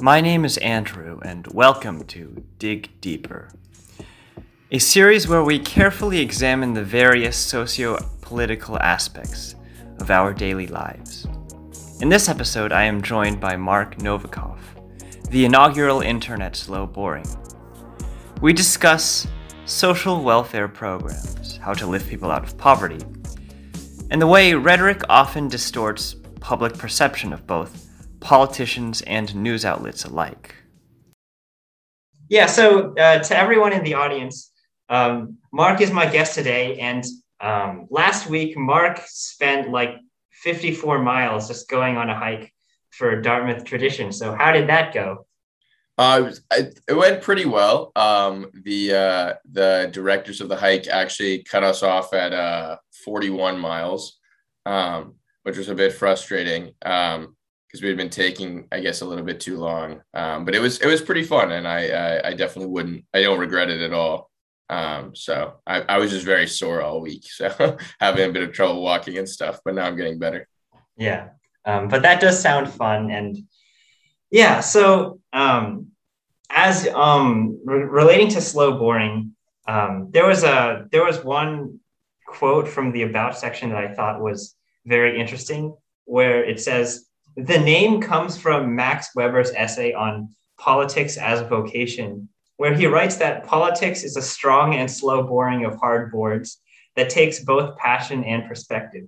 [0.00, 3.50] My name is Andrew, and welcome to Dig Deeper,
[4.72, 9.54] a series where we carefully examine the various socio political aspects
[10.00, 11.28] of our daily lives.
[12.00, 14.58] In this episode, I am joined by Marc Novicoff,
[15.30, 17.26] the inaugural intern at Slow Boring.
[18.42, 19.28] We discuss
[19.64, 23.04] social welfare programs, how to lift people out of poverty,
[24.10, 27.83] and the way rhetoric often distorts public perception of both
[28.24, 30.54] politicians and news outlets alike.
[32.30, 34.50] Yeah, so uh, to everyone in the audience,
[34.88, 36.78] um, Marc is my guest today.
[36.78, 37.04] And
[37.40, 39.96] um, last week, Marc spent like
[40.42, 42.50] 54 miles just going on a hike
[42.92, 44.10] for Dartmouth tradition.
[44.10, 45.26] So, how did that go?
[45.98, 47.92] Uh, it, it went pretty well.
[47.94, 53.58] Um, the uh, the directors of the hike actually cut us off at uh, 41
[53.58, 54.18] miles,
[54.64, 56.72] um, which was a bit frustrating
[57.74, 60.00] because we had been taking, I guess, a little bit too long.
[60.14, 63.22] Um, but it was it was pretty fun, and I, I, I definitely wouldn't I
[63.22, 64.30] don't regret it at all.
[64.70, 68.52] Um, so I, I was just very sore all week, so having a bit of
[68.52, 69.58] trouble walking and stuff.
[69.64, 70.46] But now I'm getting better.
[70.96, 71.30] Yeah,
[71.64, 73.38] um, but that does sound fun, and
[74.30, 74.60] yeah.
[74.60, 75.88] So um,
[76.50, 79.34] as um, re- relating to slow boring,
[79.66, 81.80] um, there was a there was one
[82.24, 84.54] quote from the about section that I thought was
[84.86, 91.40] very interesting, where it says the name comes from Max Weber's essay on politics as
[91.48, 96.60] vocation, where he writes that politics is a strong and slow boring of hard boards
[96.96, 99.06] that takes both passion and perspective.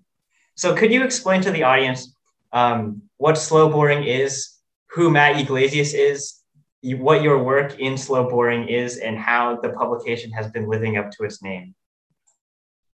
[0.56, 2.14] So, could you explain to the audience
[2.52, 4.54] um, what slow boring is,
[4.90, 6.40] who Matt Yglesias is,
[6.82, 11.10] what your work in slow boring is, and how the publication has been living up
[11.12, 11.74] to its name?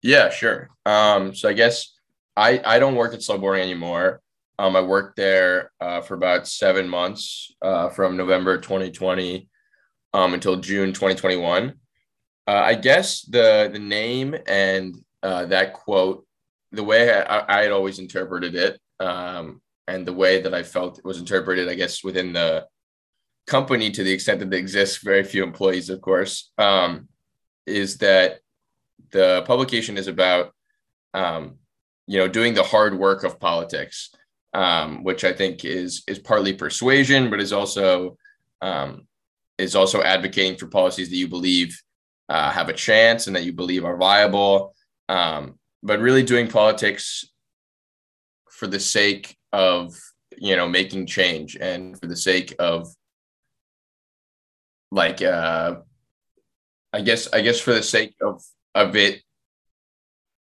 [0.02, 0.70] Yeah, sure.
[0.84, 1.94] Um, so I guess
[2.36, 4.20] I I don't work at slow boring anymore.
[4.59, 9.49] Um, I worked there uh, for about seven months uh, from November 2020
[10.15, 11.75] um, until June 2021.
[12.49, 16.25] Uh, I guess the the name and uh, that quote,
[16.72, 20.99] the way I, I, had always interpreted it, um, and the way that I felt
[20.99, 22.66] it was interpreted, I guess within the
[23.47, 27.09] company to the extent that it exists, very few employees, of course, um,
[27.66, 28.39] is that
[29.11, 30.53] the publication is about,
[31.15, 31.56] um,
[32.06, 34.11] you know, doing the hard work of politics,
[34.56, 38.17] um, which I think is is partly persuasion, but is also
[38.62, 39.06] um,
[39.59, 41.78] is also advocating for policies that you believe
[42.31, 44.75] uh, have a chance and that you believe are viable.
[45.11, 47.27] Um, but really doing politics
[48.50, 49.95] for the sake of
[50.39, 52.89] you know making change and for the sake of
[54.91, 55.77] like uh
[56.93, 58.43] i guess i guess for the sake of
[58.75, 59.22] of it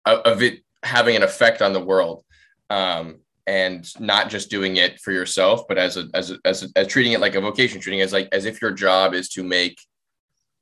[0.05, 2.23] of it having an effect on the world
[2.69, 6.67] um and not just doing it for yourself but as a as a, as, a,
[6.75, 9.29] as treating it like a vocation treating it as like as if your job is
[9.29, 9.77] to make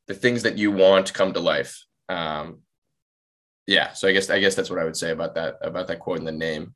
[0.07, 1.83] the things that you want come to life.
[2.09, 2.59] Um
[3.65, 5.99] yeah so i guess i guess that's what i would say about that about that
[5.99, 6.75] quote in the name.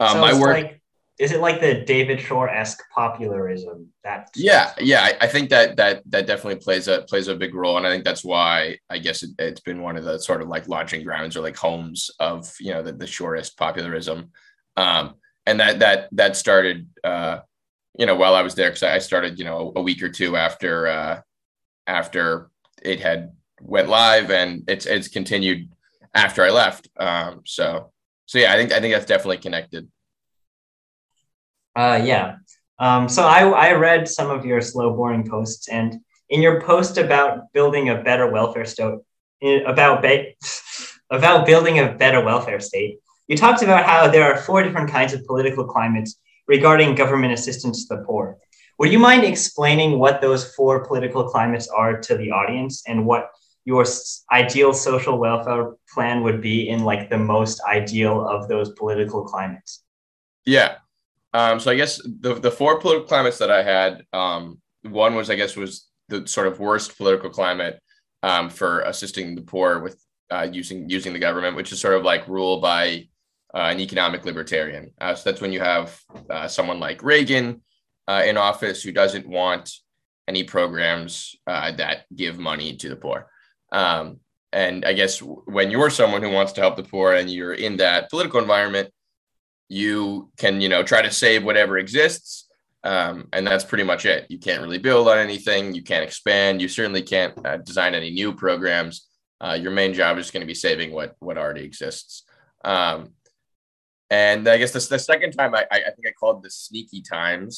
[0.00, 0.82] Um so my work like,
[1.20, 6.02] is it like the David Shor-esque popularism that yeah yeah I, I, think that that
[6.10, 9.22] that definitely plays a plays a big role and i think that's why i guess
[9.22, 12.52] it, has been one of the sort of like launching grounds or like homes of
[12.58, 14.32] you know the, the Shorist popularism
[14.76, 15.14] um
[15.46, 17.38] and that that that started uh
[17.98, 20.36] you know while i was there because i started you know a, week or two
[20.36, 21.20] after uh
[21.86, 22.50] after
[22.82, 25.68] it had went live and it's it's continued
[26.14, 26.88] after I left.
[26.96, 27.92] Um, so
[28.26, 29.88] so yeah, I think I think that's definitely connected.
[31.74, 32.36] Uh, yeah.
[32.78, 36.98] Um, so I I read some of your slow boring posts, and in your post
[36.98, 38.98] about building a better welfare state,
[39.66, 40.32] about ba-
[41.10, 42.98] about building a better welfare state,
[43.32, 47.86] you talked about how there are four different kinds of political climates regarding government assistance
[47.86, 48.36] to the poor.
[48.78, 53.30] Would you mind explaining what those four political climates are to the audience and what
[53.64, 53.86] your
[54.30, 59.82] ideal social welfare plan would be in like the most ideal of those political climates?
[60.44, 60.74] Yeah.
[61.32, 65.30] Um, so I guess the, the four political climates that I had, um, one was,
[65.30, 67.80] I guess, was the sort of worst political climate
[68.22, 69.98] um, for assisting the poor with
[70.30, 73.06] uh, using using the government, which is sort of like ruled by
[73.54, 74.92] uh, an economic libertarian.
[75.00, 75.98] Uh, so that's when you have
[76.30, 77.62] uh, someone like Reagan
[78.08, 79.72] uh, in office who doesn't want
[80.26, 83.28] any programs uh, that give money to the poor.
[83.70, 84.20] Um,
[84.52, 87.76] and I guess when you're someone who wants to help the poor and you're in
[87.78, 88.90] that political environment,
[89.68, 92.48] you can, you know, try to save whatever exists.
[92.84, 94.26] Um, and that's pretty much it.
[94.28, 95.74] You can't really build on anything.
[95.74, 96.60] You can't expand.
[96.60, 99.08] You certainly can't uh, design any new programs.
[99.56, 102.22] Your main job is going to be saving what what already exists.
[102.64, 103.08] Um,
[104.12, 107.54] and I guess this the second time I, I think I called the sneaky times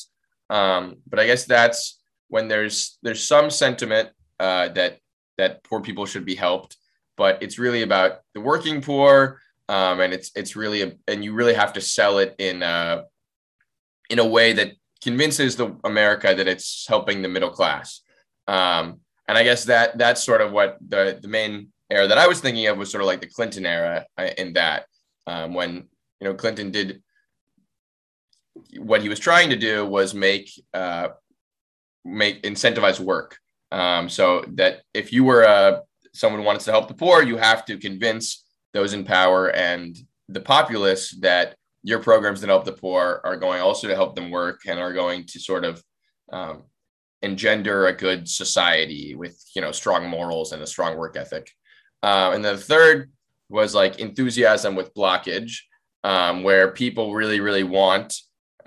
[0.50, 4.98] Um, but I guess that's when there's there's some sentiment uh, that
[5.38, 6.76] that poor people should be helped,
[7.16, 11.32] but it's really about the working poor, um, and it's it's really a, and you
[11.34, 13.04] really have to sell it in a,
[14.10, 14.72] in a way that
[15.02, 18.02] convinces the America that it's helping the middle class.
[18.46, 22.28] Um, and I guess that that's sort of what the the main era that I
[22.28, 24.86] was thinking of was sort of like the Clinton era uh, in that
[25.26, 25.88] um, when
[26.20, 27.02] you know Clinton did
[28.78, 31.08] what he was trying to do was make uh,
[32.04, 33.38] make incentivize work.
[33.72, 35.80] Um, so that if you were uh,
[36.12, 39.96] someone wants to help the poor, you have to convince those in power and
[40.28, 44.30] the populace that your programs that help the poor are going also to help them
[44.30, 45.82] work and are going to sort of
[46.32, 46.62] um,
[47.22, 51.50] engender a good society with you know strong morals and a strong work ethic.
[52.02, 53.10] Uh, and the third
[53.48, 55.58] was like enthusiasm with blockage,
[56.04, 58.14] um, where people really really want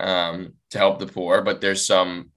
[0.00, 2.30] um, to help the poor, but there's some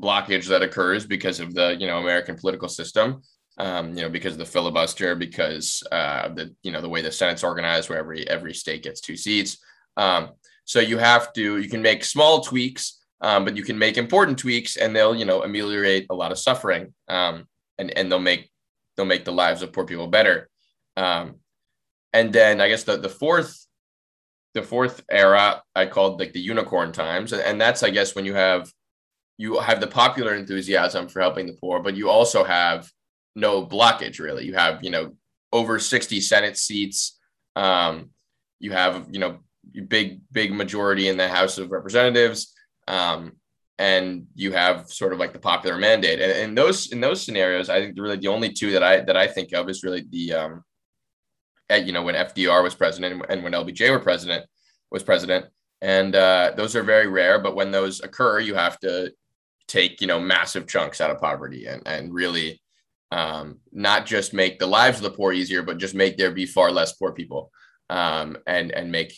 [0.00, 3.22] blockage that occurs because of the you know American political system.
[3.58, 7.12] Um, you know, because of the filibuster, because uh, the you know the way the
[7.12, 9.58] Senate's organized, where every every state gets two seats.
[9.96, 10.30] Um,
[10.64, 14.38] so you have to you can make small tweaks, um, but you can make important
[14.38, 17.46] tweaks, and they'll you know ameliorate a lot of suffering, um,
[17.78, 18.48] and and they'll make
[18.96, 20.48] they'll make the lives of poor people better.
[20.96, 21.36] Um,
[22.12, 23.66] and then I guess the the fourth
[24.60, 28.34] the fourth era I called like the unicorn times, and that's I guess when you
[28.34, 28.72] have
[29.36, 32.90] you have the popular enthusiasm for helping the poor, but you also have
[33.36, 34.44] no blockage really.
[34.44, 35.14] You have you know
[35.52, 37.18] over sixty Senate seats.
[37.54, 38.10] Um,
[38.58, 39.38] you have you know
[39.86, 42.52] big big majority in the House of Representatives,
[42.88, 43.32] um,
[43.78, 46.20] and you have sort of like the popular mandate.
[46.20, 49.16] And in those in those scenarios, I think really the only two that I that
[49.16, 50.64] I think of is really the um,
[51.70, 54.46] at, you know, when FDR was president and when LBJ were president
[54.90, 55.46] was president.
[55.80, 59.12] And uh, those are very rare, but when those occur, you have to
[59.68, 62.60] take, you know, massive chunks out of poverty and, and really
[63.12, 66.46] um, not just make the lives of the poor easier, but just make there be
[66.46, 67.50] far less poor people
[67.90, 69.14] um, and, and make,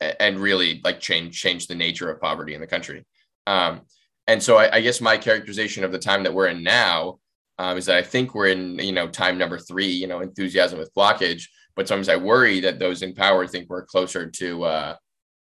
[0.00, 3.04] and really like change, change the nature of poverty in the country.
[3.46, 3.82] Um,
[4.26, 7.18] and so I, I guess my characterization of the time that we're in now
[7.58, 10.78] um, is that I think we're in, you know, time number three, you know, enthusiasm
[10.78, 11.44] with blockage.
[11.74, 14.96] But sometimes I worry that those in power think we're closer to uh,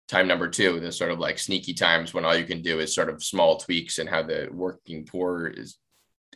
[0.08, 2.94] time number two, the sort of like sneaky times when all you can do is
[2.94, 5.78] sort of small tweaks and how the working poor is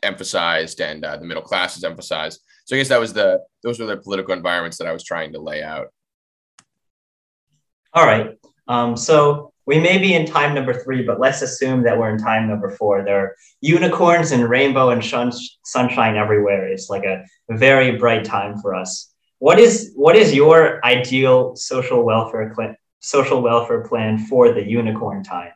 [0.02, 2.42] emphasized and uh, the middle class is emphasized.
[2.66, 5.34] So I guess that was the those were the political environments that I was trying
[5.34, 5.88] to lay out.
[7.94, 8.38] All right.
[8.68, 12.18] Um, so we may be in time number three, but let's assume that we're in
[12.18, 13.04] time number four.
[13.04, 15.32] There are unicorns and rainbow and shun-
[15.64, 16.68] sunshine everywhere.
[16.68, 19.14] It's like a very bright time for us.
[19.38, 25.24] What is what is your ideal social welfare cl- social welfare plan for the unicorn
[25.24, 25.54] times?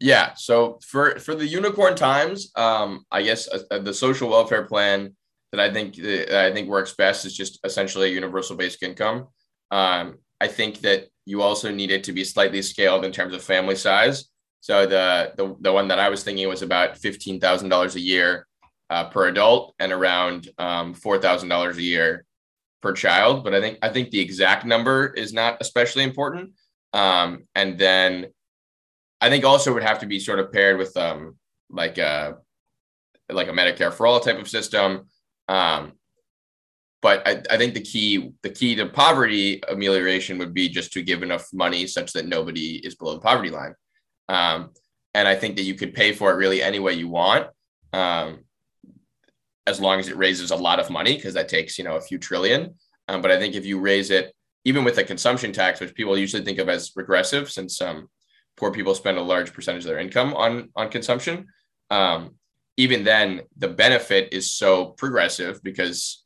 [0.00, 5.14] Yeah, so for for the unicorn times, um, I guess uh, the social welfare plan
[5.52, 9.28] that I think that I think works best is just essentially a universal basic income.
[9.70, 13.42] Um, I think that you also need it to be slightly scaled in terms of
[13.42, 14.28] family size.
[14.60, 18.00] So the the, the one that I was thinking was about fifteen thousand dollars a
[18.00, 18.46] year
[18.90, 22.24] uh, per adult and around um, four thousand dollars a year
[22.80, 23.44] per child.
[23.44, 26.52] But I think I think the exact number is not especially important.
[26.92, 28.26] Um, and then
[29.20, 31.36] I think also would have to be sort of paired with um,
[31.70, 32.38] like a
[33.30, 35.06] like a Medicare for all type of system.
[35.48, 35.92] Um,
[37.02, 41.02] but I, I think the key the key to poverty amelioration would be just to
[41.02, 43.74] give enough money such that nobody is below the poverty line.
[44.28, 44.70] Um,
[45.14, 47.48] and i think that you could pay for it really any way you want
[47.92, 48.44] um,
[49.66, 52.00] as long as it raises a lot of money because that takes you know a
[52.00, 52.74] few trillion.
[53.08, 56.16] Um, but i think if you raise it even with a consumption tax which people
[56.16, 58.08] usually think of as regressive since um,
[58.56, 61.46] poor people spend a large percentage of their income on on consumption
[61.90, 62.36] um,
[62.76, 66.21] even then the benefit is so progressive because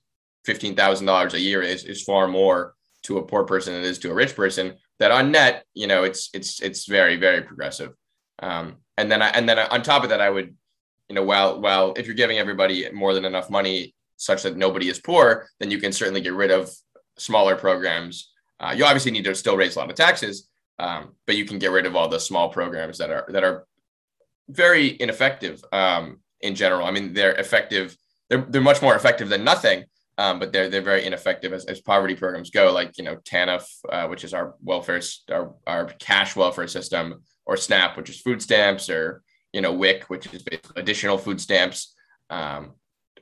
[0.47, 4.11] $15,000 a year is, is far more to a poor person than it is to
[4.11, 7.93] a rich person that on net, you know, it's, it's, it's very, very progressive.
[8.41, 10.55] Um, and then I, and then on top of that, I would,
[11.09, 14.88] you know, while, while if you're giving everybody more than enough money such that nobody
[14.88, 16.71] is poor, then you can certainly get rid of
[17.19, 18.33] smaller programs.
[18.59, 20.49] Uh, you obviously need to still raise a lot of taxes,
[20.79, 23.67] um, but you can get rid of all the small programs that are, that are
[24.49, 26.87] very ineffective um, in general.
[26.87, 27.97] I mean, they're effective.
[28.29, 29.85] They're, they're much more effective than nothing,
[30.18, 32.73] um, but they're they're very ineffective as, as poverty programs go.
[32.73, 37.56] Like you know TANF, uh, which is our welfare our, our cash welfare system, or
[37.56, 40.44] SNAP, which is food stamps, or you know WIC, which is
[40.76, 41.94] additional food stamps,
[42.30, 42.73] um,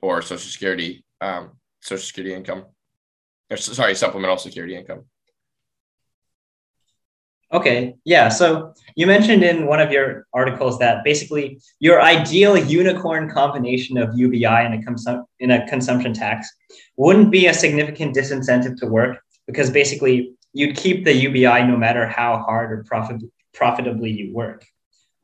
[0.02, 2.64] or Social Security um, Social Security income,
[3.50, 5.04] or sorry, supplemental security income.
[7.52, 8.30] Okay, yeah.
[8.30, 14.10] So you mentioned in one of your articles that basically your ideal unicorn combination of
[14.16, 16.50] UBI and a, consum- in a consumption tax
[16.96, 22.06] wouldn't be a significant disincentive to work because basically you'd keep the UBI no matter
[22.06, 23.22] how hard or profit-
[23.52, 24.64] profitably you work.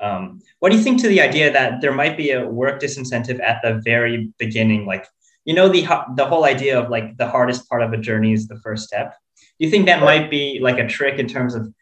[0.01, 3.41] Um, what do you think to the idea that there might be a work disincentive
[3.41, 4.87] at the very beginning?
[4.87, 5.07] Like,
[5.45, 5.87] you know, the
[6.17, 9.15] the whole idea of like the hardest part of a journey is the first step.
[9.59, 11.73] Do you think that might be like a trick in terms of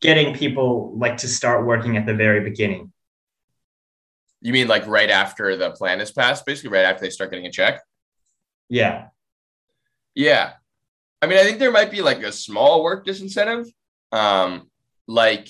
[0.00, 2.92] getting people like to start working at the very beginning?
[4.40, 7.46] You mean like right after the plan is passed, basically right after they start getting
[7.46, 7.82] a check?
[8.68, 9.08] Yeah.
[10.16, 10.54] Yeah.
[11.22, 13.68] I mean, I think there might be like a small work disincentive.
[14.10, 14.68] Um,
[15.06, 15.48] like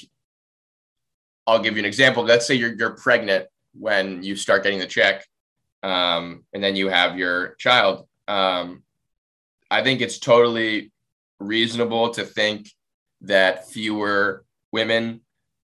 [1.46, 2.24] I'll give you an example.
[2.24, 5.24] Let's say you're you're pregnant when you start getting the check,
[5.82, 8.08] um, and then you have your child.
[8.26, 8.82] Um,
[9.70, 10.92] I think it's totally
[11.38, 12.68] reasonable to think
[13.22, 15.20] that fewer women,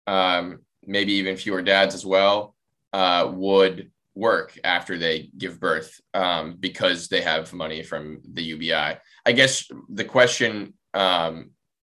[0.07, 2.55] um, maybe even fewer dads as well,
[2.91, 8.97] uh, would work after they give birth um, because they have money from the UBI.
[9.25, 11.51] I guess the question um,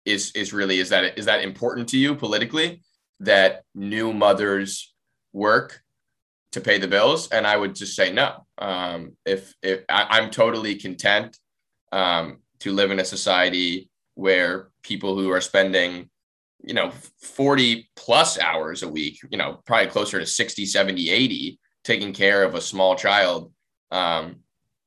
[0.05, 2.81] is is really is that is that important to you politically?
[3.19, 4.93] that new mothers
[5.33, 5.81] work
[6.51, 10.31] to pay the bills and i would just say no um, if, if I, am
[10.31, 11.37] totally content
[11.91, 16.09] um, to live in a society where people who are spending
[16.63, 16.91] you know
[17.21, 22.43] 40 plus hours a week you know probably closer to 60 70 80 taking care
[22.43, 23.51] of a small child
[23.91, 24.37] um,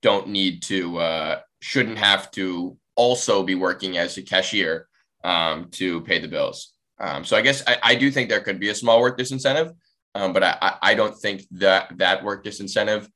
[0.02, 4.88] don't need to uh, shouldn't have to also be working as a cashier
[5.25, 8.59] um, to pay the bills um, so I guess I, I, do think there could
[8.59, 9.73] be a small work disincentive,
[10.14, 13.09] um, but I, I don't think that that work disincentive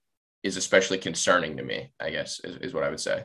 [0.42, 1.90] is especially concerning to me.
[1.98, 3.24] I guess is, is what I would say.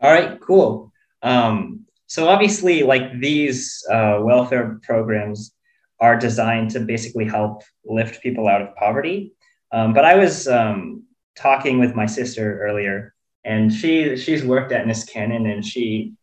[0.00, 0.92] All right, cool.
[1.22, 5.54] Um, so obviously, like these uh, welfare programs
[5.98, 9.32] are designed to basically help lift people out of poverty.
[9.72, 11.04] Um, but I was um,
[11.36, 16.14] talking with my sister earlier, and she she's worked at Niskanen, and she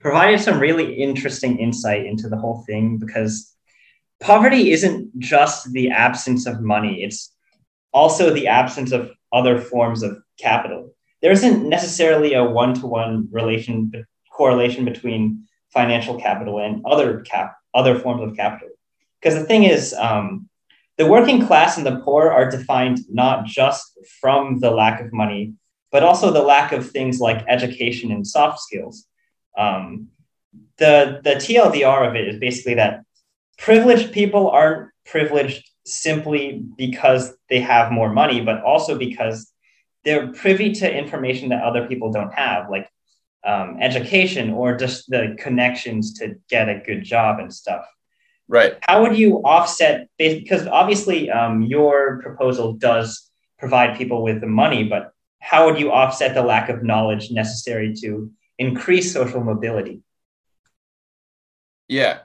[0.00, 3.54] provided some really interesting insight into the whole thing because
[4.20, 7.34] poverty isn't just the absence of money, it's
[7.92, 10.94] also the absence of other forms of capital.
[11.20, 13.92] There isn't necessarily a one to one relation
[14.32, 18.68] correlation between financial capital and other cap other forms of capital.
[19.20, 20.48] Because the thing is, um,
[20.98, 25.54] the working class and the poor are defined not just from the lack of money,
[25.90, 29.06] but also the lack of things like education and soft skills.
[29.56, 30.08] Um,
[30.78, 33.02] the the TLDR of it is basically that
[33.58, 39.52] privileged people aren't privileged simply because they have more money, but also because
[40.04, 42.88] they're privy to information that other people don't have, like
[43.44, 47.84] um, education or just the connections to get a good job and stuff.
[48.52, 48.76] Right.
[48.82, 50.08] How would you offset?
[50.18, 55.90] Because obviously, um, your proposal does provide people with the money, but how would you
[55.90, 58.30] offset the lack of knowledge necessary to
[58.62, 60.02] increase social mobility.
[61.88, 62.20] Yeah.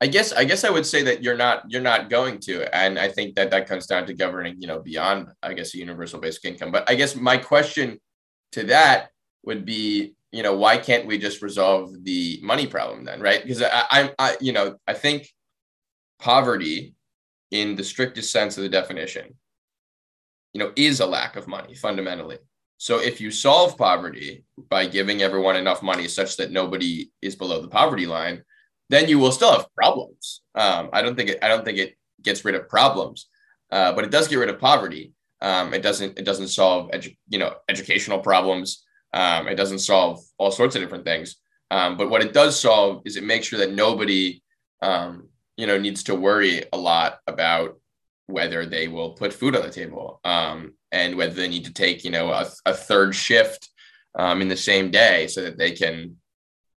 [0.00, 2.98] I guess I guess I would say that you're not you're not going to, and
[2.98, 6.20] I think that that comes down to governing, you know, beyond I guess a universal
[6.20, 6.70] basic income.
[6.70, 7.98] But I guess my question
[8.52, 9.08] to that
[9.44, 13.42] would be, you know, why can't we just resolve the money problem then, right?
[13.42, 15.28] Because I, I, I you know, I think
[16.18, 16.94] poverty,
[17.50, 19.34] in the strictest sense of the definition,
[20.52, 22.38] you know, is a lack of money fundamentally.
[22.78, 27.62] So if you solve poverty by giving everyone enough money such that nobody is below
[27.62, 28.42] the poverty line,
[28.90, 30.42] then you will still have problems.
[30.54, 33.28] Um, I don't think it, I don't think it gets rid of problems,
[33.70, 35.12] uh, but it does get rid of poverty.
[35.40, 38.85] Um, it doesn't it doesn't solve edu- you know educational problems.
[39.12, 41.36] Um, it doesn't solve all sorts of different things.
[41.70, 44.42] Um, but what it does solve is it makes sure that nobody
[44.82, 47.80] um, you know needs to worry a lot about
[48.26, 50.20] whether they will put food on the table.
[50.24, 53.68] Um, and whether they need to take you know a, a third shift
[54.18, 56.16] um, in the same day so that they can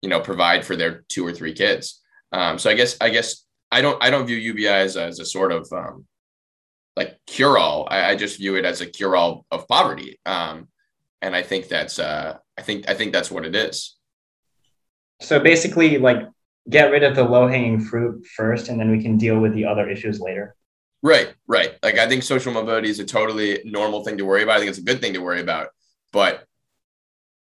[0.02, 3.46] you know provide for their two or three kids um, so i guess i guess
[3.72, 5.68] i don't i don't view ubi as, as a sort of
[6.96, 10.68] like cure all I, I, just view it as a cure all of poverty um,
[11.22, 13.98] and i think that's uh, i think i think that's what it is
[15.22, 16.28] so basically like
[16.70, 19.66] get rid of the low hanging fruit first and then we can deal with the
[19.66, 20.56] other issues later
[21.02, 21.76] Right, right.
[21.82, 24.58] Like I think social mobility is a totally normal thing to worry about.
[24.58, 25.70] I think it's a good thing to worry about.
[26.12, 26.46] But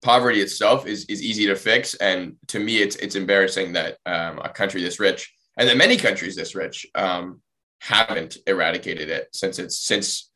[0.01, 4.39] poverty itself is is easy to fix, and to me, it's it's embarrassing that um,
[4.39, 7.41] a country this rich and that many countries this rich um,
[7.81, 10.28] haven't eradicated it since it's since,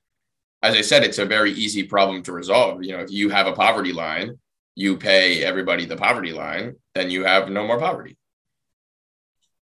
[0.63, 2.83] as I said, it's a very easy problem to resolve.
[2.83, 4.39] You know, if you have a poverty line,
[4.75, 8.17] you pay everybody the poverty line, then you have no more poverty.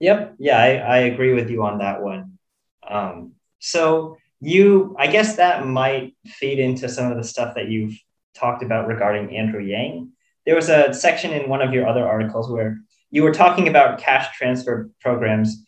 [0.01, 0.35] Yep.
[0.39, 2.39] Yeah, I, I agree with you on that one.
[2.87, 7.99] Um, so you, I guess that might feed into some of the stuff that you've
[8.35, 10.11] talked about regarding Andrew Yang.
[10.45, 12.79] There was a section in one of your other articles where
[13.11, 15.65] you were talking about cash transfer programs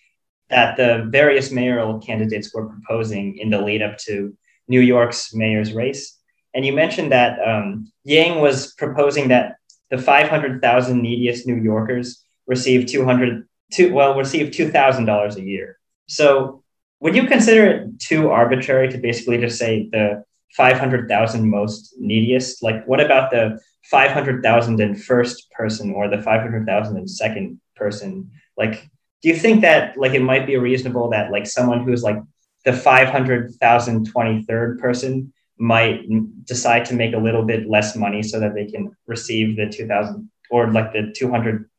[0.50, 4.36] that the various mayoral candidates were proposing in the lead up to
[4.68, 6.18] New York's mayor's race.
[6.54, 9.56] And you mentioned that um, Yang was proposing that
[9.90, 15.78] the 500,000 neediest New Yorkers receive 200, two, well, receive $2,000 a year.
[16.08, 16.62] So
[17.00, 20.24] would you consider it too arbitrary to basically just say the
[20.56, 22.62] 500,000 most neediest?
[22.62, 28.30] Like, what about the 500,000 in first person or the 500,000 in second person?
[28.56, 28.88] Like,
[29.22, 32.18] do you think that like it might be reasonable that like someone who's like
[32.66, 36.02] the 500,000 23rd person might
[36.44, 40.28] decide to make a little bit less money so that they can receive the 2000
[40.50, 41.70] or like the 200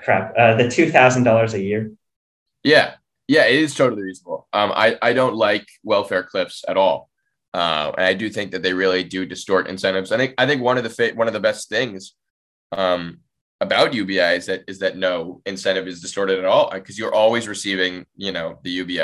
[0.00, 1.92] crap uh, the $2000 a year.
[2.62, 2.94] Yeah.
[3.28, 4.48] Yeah it is totally reasonable.
[4.52, 7.08] Um, I, I don't like welfare cliffs at all.
[7.54, 10.10] Uh, and i do think that they really do distort incentives.
[10.10, 12.14] I think i think one of the fit one of the best things
[12.72, 13.20] um,
[13.60, 17.46] about ubi is that is that no incentive is distorted at all because you're always
[17.46, 18.98] receiving you know the ubi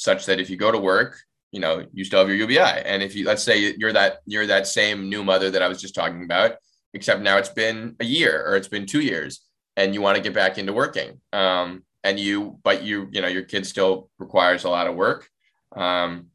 [0.00, 1.18] such that if you go to work
[1.52, 4.46] you know you still have your ubi and if you let's say you're that you're
[4.46, 6.56] that same new mother that i was just talking about
[6.94, 9.40] except now it's been a year or it's been two years
[9.76, 11.20] and you want to get back into working.
[11.32, 15.28] Um, and you but you you know your kid still requires a lot of work.
[15.76, 16.26] Um,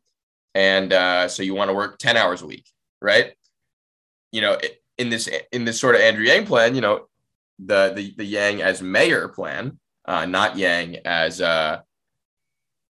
[0.53, 2.65] and uh, so you want to work 10 hours a week
[3.01, 3.33] right?
[4.31, 4.57] You know
[4.97, 7.07] in this in this sort of andrew yang plan you know
[7.59, 11.79] the the, the yang as mayor plan uh, not yang as uh,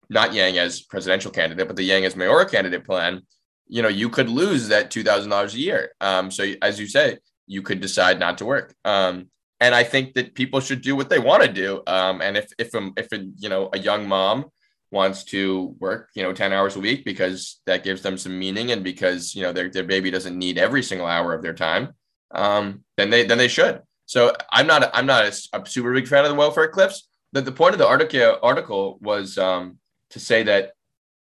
[0.10, 3.22] not Yang as presidential candidate, but the Yang as mayoral candidate plan,
[3.68, 5.92] you know, you could lose that two thousand dollars a year.
[6.02, 8.74] Um, so as you say, you could decide not to work.
[8.86, 11.82] Um, and I think that people should do what they want to do.
[11.88, 14.46] Um, and if if a, if a, you know a young mom
[14.92, 18.72] wants to work, you know, ten hours a week because that gives them some meaning,
[18.72, 21.94] and because you know their their baby doesn't need every single hour of their time,
[22.34, 23.82] um, then they then they should.
[24.06, 27.08] So I'm not I'm not a, a super big fan of the welfare cliffs.
[27.32, 29.80] The, the point of the article article was um,
[30.12, 30.72] to say that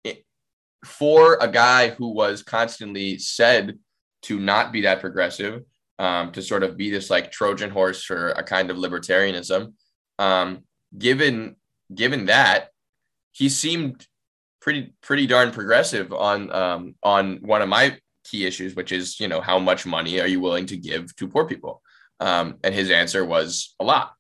[0.03, 0.25] it,
[0.85, 3.79] for a guy who was constantly said
[4.23, 5.63] to not be that progressive,
[5.99, 9.73] um, to sort of be this like Trojan horse for a kind of libertarianism,
[10.19, 10.63] um,
[10.97, 11.55] given
[11.93, 12.69] given that
[13.31, 14.05] he seemed
[14.61, 19.27] pretty pretty darn progressive on um, on one of my key issues, which is you
[19.27, 21.81] know how much money are you willing to give to poor people?
[22.19, 24.13] Um, and his answer was a lot.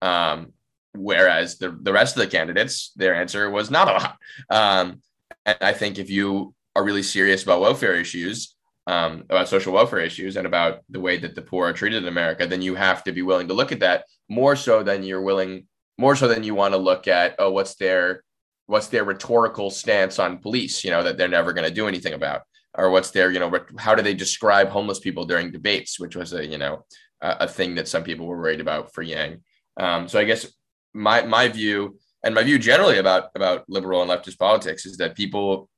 [0.00, 0.52] Um,
[0.94, 4.16] Whereas the, the rest of the candidates, their answer was not a lot.
[4.50, 5.00] Um,
[5.46, 8.54] and I think if you are really serious about welfare issues,
[8.86, 12.08] um, about social welfare issues, and about the way that the poor are treated in
[12.08, 15.22] America, then you have to be willing to look at that more so than you're
[15.22, 15.66] willing,
[15.98, 18.22] more so than you want to look at, oh, what's their
[18.66, 22.14] what's their rhetorical stance on police, you know, that they're never going to do anything
[22.14, 22.42] about,
[22.74, 26.32] or what's their, you know, how do they describe homeless people during debates, which was
[26.32, 26.84] a, you know,
[27.20, 29.42] a, a thing that some people were worried about for Yang.
[29.76, 30.46] Um, so I guess
[30.94, 35.16] my my view and my view generally about about liberal and leftist politics is that
[35.16, 35.68] people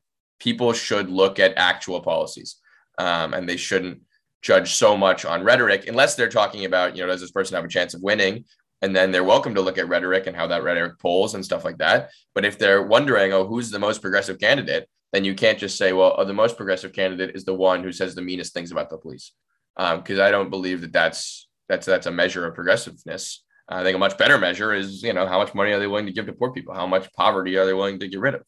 [0.41, 2.57] people should look at actual policies
[2.99, 4.01] um, and they shouldn't
[4.43, 7.65] judge so much on rhetoric unless they're talking about you know does this person have
[7.65, 8.45] a chance of winning?
[8.83, 11.65] And then they're welcome to look at rhetoric and how that rhetoric polls and stuff
[11.65, 12.11] like that.
[12.35, 14.89] But if they're wondering oh who's the most progressive candidate?
[15.13, 17.93] Then you can't just say well oh, the most progressive candidate is the one who
[17.93, 19.33] says the meanest things about the police.
[19.77, 23.97] Because um, i don't believe that that's that's that's a measure of progressiveness I think
[23.97, 26.27] a much better measure is, you know, how much money are they willing to give
[26.27, 26.75] to poor people?
[26.75, 28.43] How much poverty are they willing to get rid of?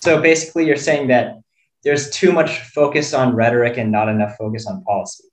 [0.00, 1.36] So basically, you're saying that
[1.84, 5.24] there's too much focus on rhetoric and not enough focus on policy.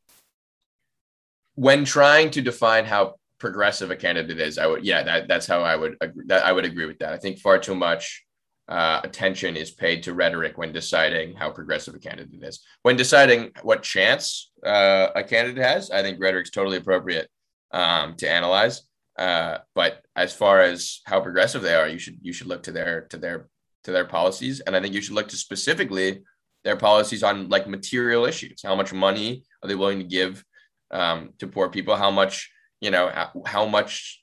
[1.55, 5.61] When trying to define how progressive a candidate is, I would, yeah, that, that's how
[5.61, 7.13] I would agree, that I would agree with that.
[7.13, 8.23] I think far too much
[8.67, 12.61] uh, attention is paid to rhetoric when deciding how progressive a candidate is.
[12.83, 17.29] When deciding what chance uh, a candidate has, I think rhetoric's totally appropriate
[17.73, 18.83] um, to analyze.
[19.17, 22.71] Uh, but as far as how progressive they are, you should you should look to
[22.71, 23.47] their to their
[23.83, 26.23] to their policies, and I think you should look to specifically
[26.63, 28.61] their policies on like material issues.
[28.63, 30.43] How much money are they willing to give
[30.91, 31.95] um, to poor people?
[31.95, 32.49] How much
[32.81, 33.29] you know?
[33.45, 34.21] How, much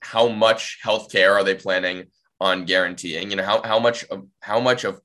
[0.00, 2.06] how much health care are they planning
[2.40, 3.30] on guaranteeing?
[3.30, 5.00] You know how how much of how much of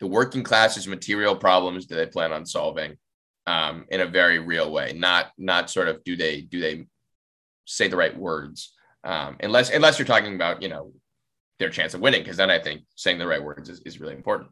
[0.00, 2.96] the working class's material problems do they plan on solving?
[3.46, 6.86] Um, in a very real way, not not sort of do they do they
[7.64, 8.72] say the right words,
[9.04, 10.92] um, unless unless you're talking about you know
[11.58, 14.14] their chance of winning, because then I think saying the right words is, is really
[14.14, 14.50] important.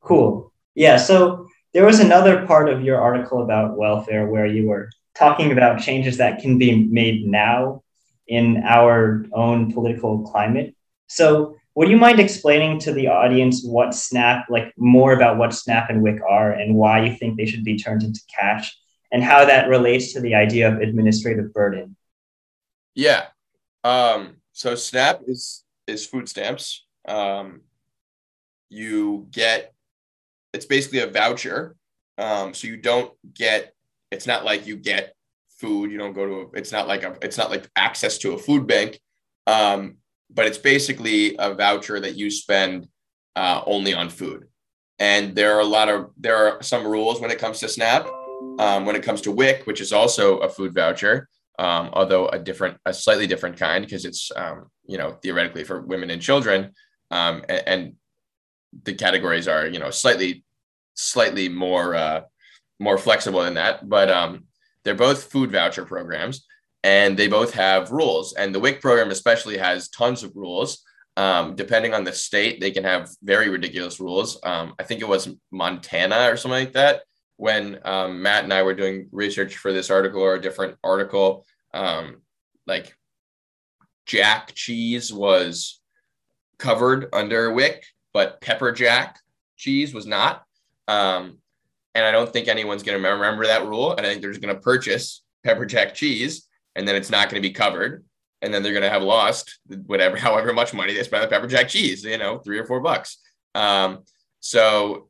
[0.00, 0.52] Cool.
[0.74, 0.96] Yeah.
[0.96, 5.80] So there was another part of your article about welfare where you were talking about
[5.80, 7.82] changes that can be made now
[8.26, 10.74] in our own political climate.
[11.06, 15.90] So, would you mind explaining to the audience what Snap, like more about what Snap
[15.90, 18.76] and WIC are and why you think they should be turned into cash
[19.10, 21.96] and how that relates to the idea of administrative burden?
[22.94, 23.26] Yeah.
[23.82, 26.86] Um, so SNAP is is food stamps.
[27.06, 27.62] Um,
[28.70, 29.74] you get
[30.52, 31.76] it's basically a voucher.
[32.16, 33.74] Um, so you don't get
[34.12, 35.14] it's not like you get
[35.58, 35.90] food.
[35.90, 38.38] You don't go to a, it's not like a it's not like access to a
[38.38, 39.00] food bank.
[39.46, 39.96] Um,
[40.34, 42.88] but it's basically a voucher that you spend
[43.36, 44.48] uh, only on food.
[44.98, 48.06] And there are a lot of there are some rules when it comes to SNAP.
[48.58, 52.38] Um, when it comes to WIC, which is also a food voucher, um, although a
[52.38, 56.72] different, a slightly different kind because it's um, you know theoretically for women and children,
[57.10, 57.92] um, and, and,
[58.82, 60.44] the categories are you know slightly,
[60.94, 62.22] slightly more uh,
[62.80, 63.88] more flexible than that.
[63.88, 64.46] But um,
[64.84, 66.44] they're both food voucher programs,
[66.84, 68.34] and they both have rules.
[68.34, 70.84] And the WIC program especially has tons of rules.
[71.16, 74.38] Um, depending on the state, they can have very ridiculous rules.
[74.44, 77.02] Um, I think it was Montana or something like that
[77.36, 81.46] when um, Matt and I were doing research for this article or a different article.
[81.72, 82.20] Um,
[82.66, 82.94] like
[84.04, 85.80] Jack cheese was
[86.58, 89.18] covered under WIC, but pepper jack
[89.56, 90.42] cheese was not.
[90.86, 91.38] Um,
[91.94, 93.92] and I don't think anyone's going to remember that rule.
[93.92, 97.30] And I think they're just going to purchase pepper jack cheese and then it's not
[97.30, 98.04] going to be covered.
[98.42, 101.46] And then they're going to have lost whatever, however much money they spent on pepper
[101.46, 103.18] jack cheese, you know, three or four bucks.
[103.54, 104.04] Um,
[104.40, 105.08] so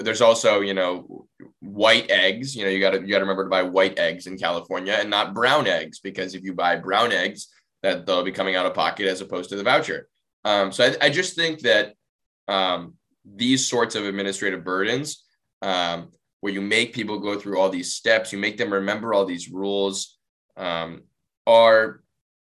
[0.00, 1.26] there's also, you know,
[1.60, 2.56] white eggs.
[2.56, 4.96] You know, you got to you got to remember to buy white eggs in California
[4.98, 7.48] and not brown eggs because if you buy brown eggs,
[7.82, 10.08] that they'll be coming out of pocket as opposed to the voucher.
[10.44, 11.94] Um, so I, I, just think that
[12.46, 15.24] um, these sorts of administrative burdens,
[15.62, 19.24] um, where you make people go through all these steps, you make them remember all
[19.24, 20.17] these rules,
[20.58, 21.02] um,
[21.46, 22.02] are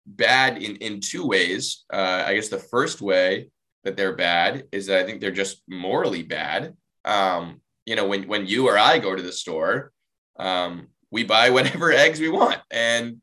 [0.06, 1.84] bad in, in two ways.
[1.94, 3.50] Uh, I guess the first way
[3.84, 6.76] that they're bad is that I think they're just morally bad.
[7.06, 9.92] Um, you know, when, when you or I go to the store,
[10.38, 12.60] um, we buy whatever eggs we want.
[12.72, 13.22] And,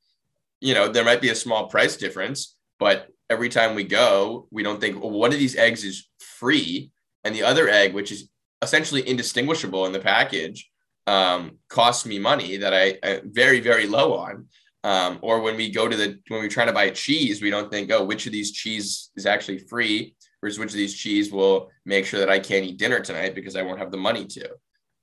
[0.61, 4.63] you know, there might be a small price difference, but every time we go, we
[4.63, 6.91] don't think, well, one of these eggs is free.
[7.25, 8.29] And the other egg, which is
[8.63, 10.71] essentially indistinguishable in the package,
[11.07, 14.47] um, costs me money that I, I very, very low on.
[14.87, 17.51] Um, or when we go to the when we're trying to buy a cheese, we
[17.51, 21.33] don't think, oh, which of these cheese is actually free versus which of these cheese
[21.33, 24.27] will make sure that I can't eat dinner tonight because I won't have the money
[24.27, 24.49] to.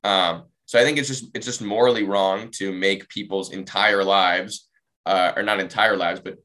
[0.06, 4.70] Um, so I think it's just it's just morally wrong to make people's entire lives,
[5.06, 6.38] uh, or not entire lives, but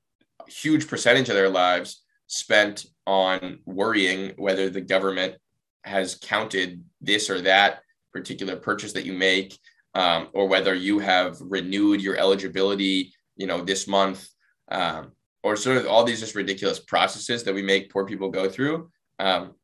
[0.44, 5.36] a huge percentage of their lives spent on worrying whether the government
[5.84, 9.56] has counted this or that particular purchase that you make,
[9.94, 14.28] um, or whether you have renewed your eligibility you know, this month,
[14.70, 18.50] um, or sort of all these just ridiculous processes that we make poor people go
[18.50, 18.90] through.
[19.18, 19.54] Um,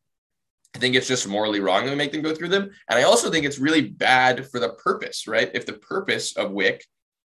[0.75, 2.71] I think it's just morally wrong to make them go through them.
[2.89, 5.51] And I also think it's really bad for the purpose, right?
[5.53, 6.85] If the purpose of WIC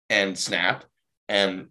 [0.09, 0.83] and SNAP
[1.29, 1.67] and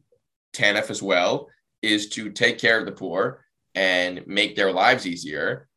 [0.55, 1.49] TANF as well
[1.83, 5.69] is to take care of the poor and make their lives easier.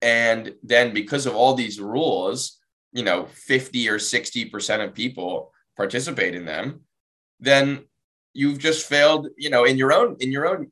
[0.00, 2.58] And then because of all these rules,
[2.92, 6.80] you know, 50 or 60% of people participate in them
[7.42, 7.84] then
[8.32, 10.70] you've just failed, you know, in your own, in your own,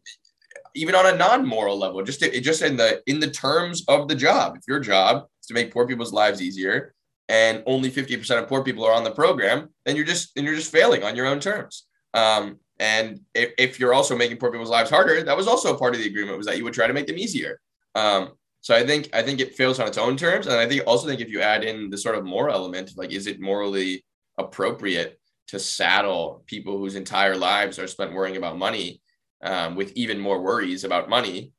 [0.74, 4.56] even on a non-moral level, just just in the in the terms of the job.
[4.56, 6.94] If your job is to make poor people's lives easier,
[7.28, 10.54] and only 50% of poor people are on the program, then you're just then you're
[10.54, 11.86] just failing on your own terms.
[12.14, 15.94] Um, and if, if you're also making poor people's lives harder, that was also part
[15.94, 17.60] of the agreement was that you would try to make them easier.
[17.94, 18.30] Um,
[18.62, 21.06] so I think I think it fails on its own terms, and I think also
[21.06, 24.04] think if you add in the sort of moral element, like is it morally
[24.38, 25.19] appropriate
[25.50, 29.02] to saddle people whose entire lives are spent worrying about money
[29.42, 31.52] um, with even more worries about money,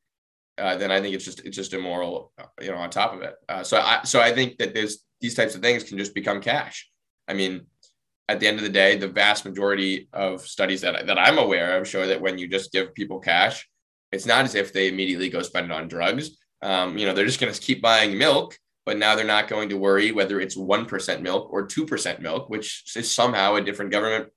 [0.58, 3.34] uh, then I think it's just it's just immoral, you know, on top of it.
[3.48, 6.40] Uh, so I so I think that there's these types of things can just become
[6.40, 6.88] cash.
[7.28, 7.66] I mean,
[8.28, 11.78] at the end of the day, the vast majority of studies that that I'm aware
[11.78, 13.68] of show that when you just give people cash,
[14.10, 16.30] it's not as if they immediately go spend it on drugs.
[16.62, 19.68] Um, you know, they're just going to keep buying milk but now they're not going
[19.68, 24.28] to worry whether it's 1% milk or 2% milk, which is somehow a different government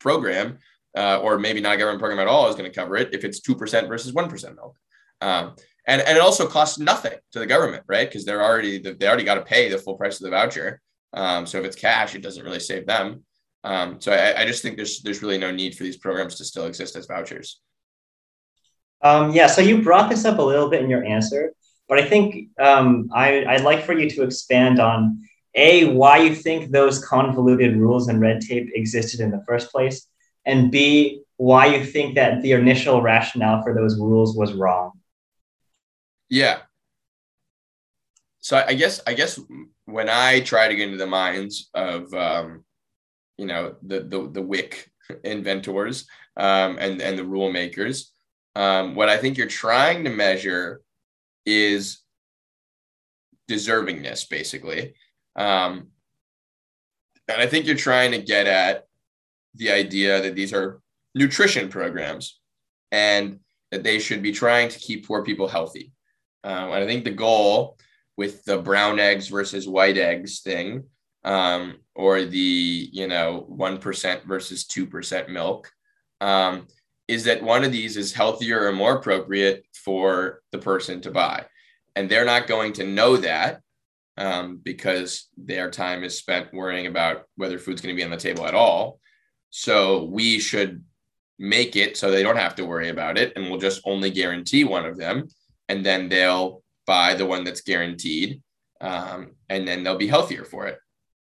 [0.00, 0.58] program,
[0.96, 3.24] uh, or maybe not a government program at all is going to cover it if
[3.24, 4.76] it's 2% versus 1% milk.
[5.20, 5.54] Um,
[5.86, 8.08] and, and it also costs nothing to the government, right?
[8.08, 10.80] Because they're already, they already got to pay the full price of the voucher.
[11.12, 13.24] Um, so if it's cash, it doesn't really save them.
[13.62, 16.44] Um, so I, I, just think there's, there's really no need for these programs to
[16.44, 17.60] still exist as vouchers.
[19.02, 21.52] Um, yeah, so you brought this up a little bit in your answer,
[21.88, 25.22] but I think um, I, I'd like for you to expand on
[25.54, 30.06] A, why you think those convoluted rules and red tape existed in the first place,
[30.44, 34.92] and B, why you think that the initial rationale for those rules was wrong.
[36.28, 36.58] Yeah.
[38.40, 39.40] So I guess I guess
[39.86, 42.64] when I try to get into the minds of um,
[43.36, 44.88] you know the the the WIC
[45.24, 48.12] inventors um, and and the rule makers,
[48.54, 50.80] um, what I think you're trying to measure
[51.46, 52.02] is
[53.48, 54.94] deservingness, basically.
[55.36, 55.88] Um,
[57.28, 58.84] and I think you're trying to get at
[59.54, 60.80] the idea that these are
[61.14, 62.40] nutrition programs
[62.92, 65.92] and that they should be trying to keep poor people healthy.
[66.44, 67.78] Um, and I think the goal
[68.16, 70.84] with the brown eggs versus white eggs thing,
[71.24, 75.72] um, or the you know one percent versus two percent milk,
[76.20, 76.68] um,
[77.08, 81.44] is that one of these is healthier or more appropriate for the person to buy,
[81.94, 83.60] and they're not going to know that
[84.16, 88.16] um, because their time is spent worrying about whether food's going to be on the
[88.16, 88.98] table at all.
[89.50, 90.84] So we should
[91.38, 94.64] make it so they don't have to worry about it, and we'll just only guarantee
[94.64, 95.28] one of them,
[95.68, 98.42] and then they'll buy the one that's guaranteed,
[98.80, 100.78] um, and then they'll be healthier for it.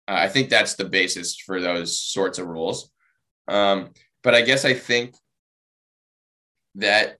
[0.06, 2.90] Uh, I think that's the basis for those sorts of rules.
[3.48, 3.90] Um,
[4.22, 5.14] but I guess I think
[6.78, 7.16] that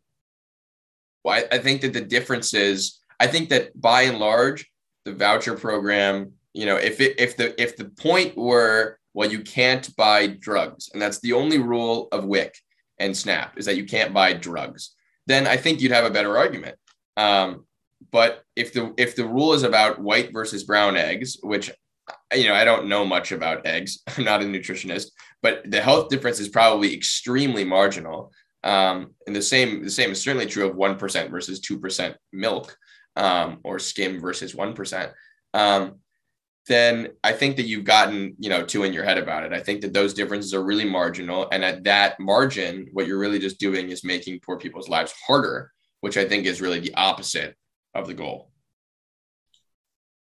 [1.24, 4.70] well, I, I think that the difference is I think that by and large
[5.04, 9.40] the voucher program, you know, if it if the if the point were well, you
[9.40, 12.54] can't buy drugs, and that's the only rule of WIC
[12.98, 14.94] and SNAP is that you can't buy drugs,
[15.26, 16.76] then I think you'd have a better argument.
[17.16, 17.64] Um,
[18.12, 21.70] but if the if the rule is about white versus brown eggs, which
[22.34, 25.10] you know I don't know much about eggs, I'm not a nutritionist,
[25.42, 28.32] but the health difference is probably extremely marginal.
[28.64, 32.16] Um, and the same the same is certainly true of one percent versus two percent
[32.32, 32.76] milk
[33.18, 35.12] um, or skim versus 1%,
[35.52, 35.96] um,
[36.68, 39.52] then I think that you've gotten, you know, two in your head about it.
[39.52, 41.48] I think that those differences are really marginal.
[41.50, 45.72] And at that margin, what you're really just doing is making poor people's lives harder,
[46.00, 47.56] which I think is really the opposite
[47.94, 48.50] of the goal.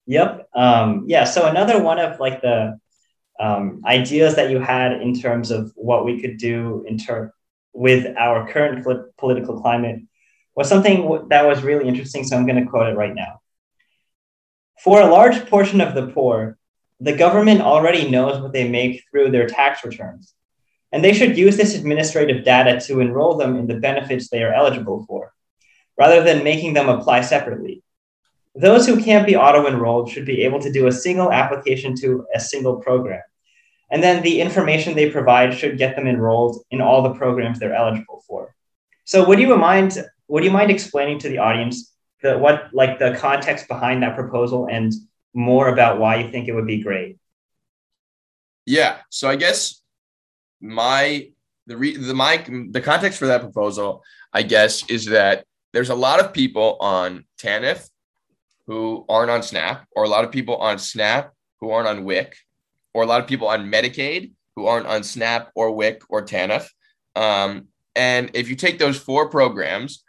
[0.07, 0.49] Yep.
[0.55, 1.25] Um, yeah.
[1.25, 2.79] So another one of like the
[3.41, 7.33] um, ideas that you had in terms of what we could do in term
[7.75, 8.87] with our current
[9.19, 10.01] political climate
[10.57, 12.25] was something that was really interesting.
[12.25, 13.41] So I'm going to quote it right now.
[14.83, 16.59] For a large portion of the poor,
[17.01, 20.35] the government already knows what they make through their tax returns,
[20.93, 24.55] and they should use this administrative data to enroll them in the benefits they are
[24.55, 25.33] eligible for,
[25.99, 27.83] rather than making them apply separately.
[28.55, 32.25] Those who can't be auto enrolled should be able to do a single application to
[32.33, 33.23] a single program.
[33.91, 37.75] And then the information they provide should get them enrolled in all the programs they're
[37.75, 38.55] eligible for.
[39.05, 41.93] So, would you mind would you mind explaining to the audience
[42.23, 44.93] the what like the context behind that proposal and
[45.35, 47.19] more about why you think it would be great?
[48.67, 48.99] Yeah.
[49.11, 49.83] So I guess
[50.61, 51.29] my
[51.67, 55.95] the re, the my the context for that proposal, I guess, is that there's a
[55.95, 57.89] lot of people on TANF
[58.67, 62.35] who aren't on SNAP, or a lot of people on SNAP who aren't on WIC,
[62.95, 66.69] or a lot of people on Medicaid who aren't on SNAP or WIC or TANF.
[67.17, 70.05] Um, and if you take those four programs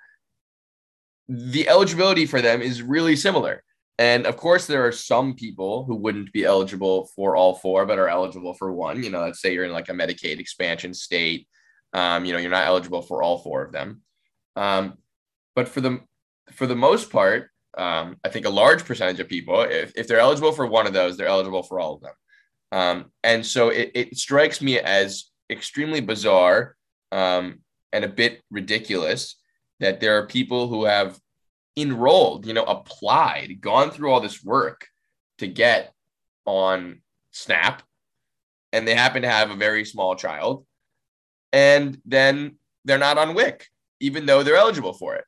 [1.27, 3.63] the eligibility for them is really similar.
[3.97, 7.97] And of course, there are some people who wouldn't be eligible for all four, but
[7.97, 9.01] are eligible for one.
[9.01, 11.47] You know, let's say you're in like a Medicaid expansion state.
[11.93, 14.01] Um, you know, you're not eligible for all four of them.
[14.57, 14.97] Um,
[15.55, 16.01] but for the
[16.51, 20.19] for the most part, um, I think a large percentage of people, if, if they're
[20.19, 22.13] eligible for one of those, they're eligible for all of them.
[22.75, 26.75] Um, and so it, it strikes me as extremely bizarre
[27.13, 27.59] um,
[27.93, 29.37] and a bit ridiculous
[29.79, 31.17] that there are people who have
[31.77, 34.87] enrolled, you know, applied, gone through all this work
[35.37, 35.93] to get
[36.45, 37.81] on Snap,
[38.73, 40.65] and they happen to have a very small child,
[41.53, 43.67] and then they're not on WIC,
[44.01, 45.23] even though they're eligible for it,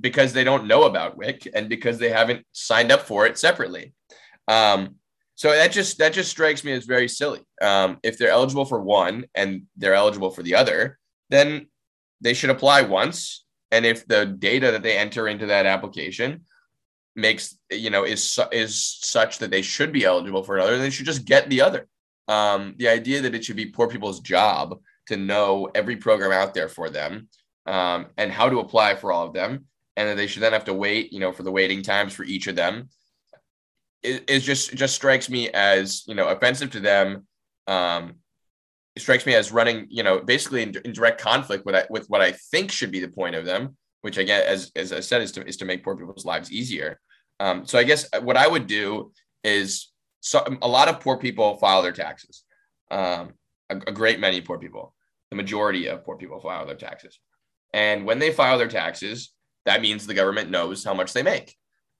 [0.00, 3.94] because they don't know about WIC and because they haven't signed up for it separately.
[4.46, 4.96] Um,
[5.42, 7.40] so that just that just strikes me as very silly.
[7.60, 11.00] Um, if they're eligible for one and they're eligible for the other,
[11.30, 11.66] then
[12.20, 16.42] they should apply once and if the data that they enter into that application
[17.16, 21.06] makes you know is is such that they should be eligible for another they should
[21.06, 21.88] just get the other
[22.28, 24.78] um, the idea that it should be poor people's job
[25.08, 27.26] to know every program out there for them
[27.66, 29.64] um, and how to apply for all of them
[29.96, 32.22] and that they should then have to wait you know for the waiting times for
[32.22, 32.88] each of them
[34.02, 37.26] it, it just it just strikes me as you know offensive to them
[37.66, 38.14] um,
[38.94, 42.20] it strikes me as running, you know, basically in, in direct conflict with, with what
[42.20, 45.22] I think should be the point of them, which I get, as, as I said,
[45.22, 47.00] is to, is to make poor people's lives easier.
[47.40, 49.12] Um, so I guess what I would do
[49.42, 52.44] is so, a lot of poor people file their taxes,
[52.90, 53.32] um,
[53.70, 54.94] a, a, great many poor people.
[55.30, 57.18] the majority of poor people file their taxes.
[57.72, 59.32] And when they file their taxes,
[59.64, 61.56] that means the government knows how much they make.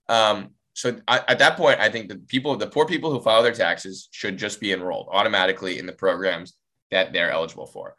[0.07, 3.43] Um, so I, at that point, I think the people, the poor people who file
[3.43, 6.53] their taxes should just be enrolled automatically in the programs
[6.91, 7.95] that they're eligible for.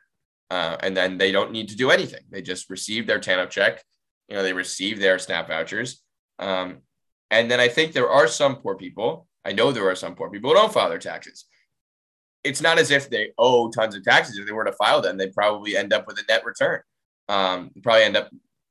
[0.50, 2.20] Uh, and then they don't need to do anything.
[2.30, 3.82] They just receive their TANF check.
[4.28, 6.02] You know, they receive their SNAP vouchers.
[6.38, 6.78] Um,
[7.30, 9.26] and then I think there are some poor people.
[9.44, 11.44] I know there are some poor people who don't file their taxes.
[12.42, 14.38] It's not as if they owe tons of taxes.
[14.38, 16.80] If they were to file them, they probably end up with a net return.
[17.28, 18.30] Um, probably end up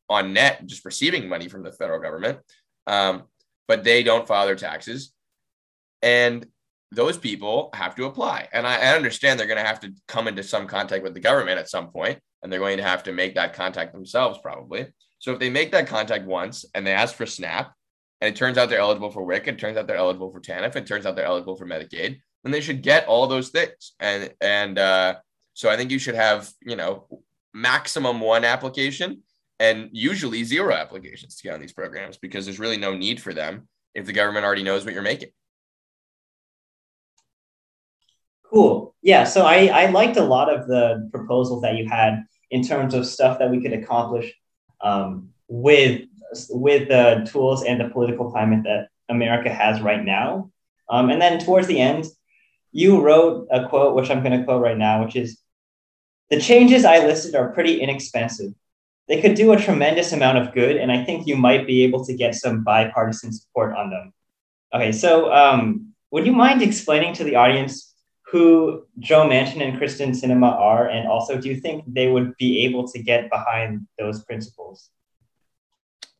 [0.09, 2.39] on net just receiving money from the federal government.
[2.85, 3.23] Um,
[3.67, 5.13] but they don't file their taxes.
[6.01, 6.45] And
[6.91, 8.47] those people have to apply.
[8.53, 11.19] And I, I understand they're going to have to come into some contact with the
[11.19, 14.87] government at some point, and they're going to have to make that contact themselves, probably.
[15.19, 17.73] So if they make that contact once and they ask for SNAP,
[18.21, 20.75] and it turns out they're eligible for WIC, it turns out they're eligible for TANF,
[20.75, 23.93] it turns out they're eligible for Medicaid, then they should get all those things.
[23.99, 25.15] And and uh,
[25.53, 27.07] so I think you should have you know
[27.53, 29.23] maximum one application
[29.59, 33.33] and usually zero applications to get on these programs because there's really no need for
[33.33, 35.29] them if the government already knows what you're making.
[38.43, 38.95] Cool.
[39.01, 39.23] Yeah.
[39.23, 43.05] So I, I liked a lot of the proposals that you had in terms of
[43.05, 44.33] stuff that we could accomplish
[44.81, 46.01] um, with
[46.49, 50.51] with the tools and the political climate that America has right now.
[50.89, 52.05] Um, and then towards the end,
[52.71, 55.39] you wrote a quote, which I'm going to quote right now, which is
[56.29, 58.53] The changes I listed are pretty inexpensive.
[59.07, 62.05] They could do a tremendous amount of good, and I think you might be able
[62.05, 64.13] to get some bipartisan support on them.
[64.73, 67.93] Okay, so um, would you mind explaining to the audience
[68.33, 72.65] who Joe Manchin and Kyrsten Sinema are, and also do you think they would be
[72.65, 74.89] able to get behind those principles?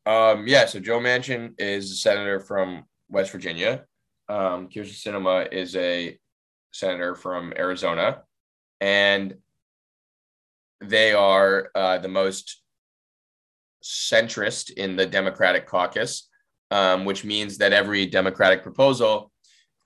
[0.06, 3.86] Um, yeah, so Joe Manchin is a senator from West Virginia.
[4.28, 6.18] Um, Kyrsten Sinema is a
[6.72, 8.24] senator from Arizona,
[8.82, 9.36] and
[10.82, 12.63] they are uh, the most
[13.84, 16.30] centrist in the Democratic caucus,
[16.72, 19.32] um, which means that every Democratic proposal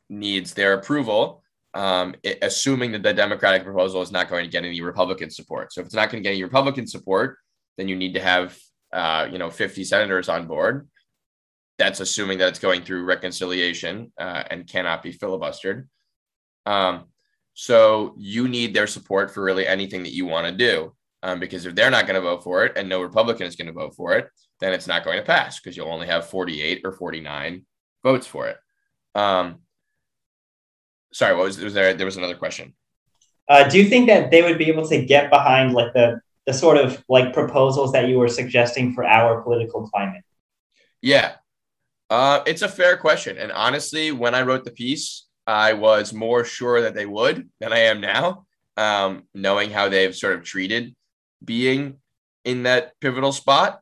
[0.09, 1.43] needs their approval
[1.77, 5.71] um, it, assuming that the Democratic proposal is not going to get any Republican support.
[5.71, 7.37] So if it's not going to get any Republican support,
[7.77, 8.57] then you need to have
[8.91, 10.87] uh, you know 50 senators on board.
[11.77, 15.85] That's assuming that it's going through reconciliation uh, and cannot be filibustered.
[16.65, 17.05] Um,
[17.53, 20.95] so you need their support for really anything that you want to do.
[21.27, 23.67] Um, because if they're not going to vote for it and no Republican is going
[23.67, 24.29] to vote for it,
[24.61, 27.65] then it's not going to pass because you'll only have 48 or 49
[28.01, 28.55] votes for it.
[29.13, 29.57] Um,
[31.11, 31.93] sorry, what was, was there?
[31.93, 32.73] There was another question.
[33.49, 36.53] Uh, do you think that they would be able to get behind like the the
[36.53, 40.23] sort of like proposals that you were suggesting for our political climate?
[41.01, 41.33] Yeah,
[42.09, 46.45] uh, it's a fair question, and honestly, when I wrote the piece, I was more
[46.45, 48.45] sure that they would than I am now,
[48.77, 50.95] um, knowing how they've sort of treated
[51.43, 51.97] being
[52.43, 53.81] in that pivotal spot.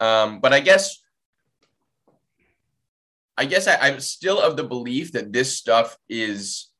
[0.00, 1.02] Um, but I guess
[3.38, 6.70] I guess I, am still of the belief that this stuff is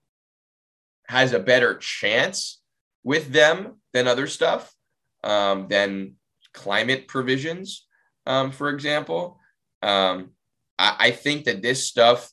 [1.08, 2.60] has a better chance
[3.04, 4.74] with them than other stuff,
[5.22, 6.14] um, than
[6.52, 7.86] climate provisions,
[8.26, 9.38] um, for example.
[9.82, 10.30] Um,
[10.78, 12.32] I, I, think that this stuff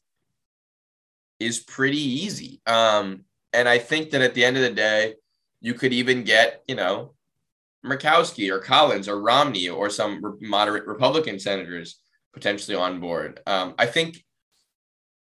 [1.39, 2.61] is pretty easy.
[2.65, 5.15] Um, and I think that at the end of the day,
[5.61, 7.12] you could even get, you know,
[7.85, 11.99] Murkowski or Collins or Romney or some moderate Republican senators
[12.33, 13.39] potentially on board.
[13.45, 14.23] Um, I think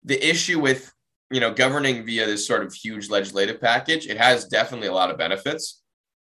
[0.04, 0.92] the issue with
[1.30, 5.12] you know governing via this sort of huge legislative package, it has definitely a lot
[5.12, 5.82] of benefits,